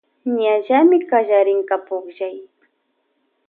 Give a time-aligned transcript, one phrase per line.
[0.39, 2.37] Ñallamy kallarinka pullay.